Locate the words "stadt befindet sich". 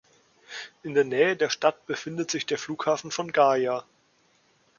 1.51-2.47